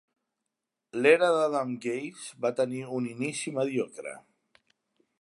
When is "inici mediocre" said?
3.13-4.19